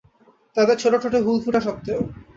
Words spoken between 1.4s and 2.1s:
ফোটা সত্বেও।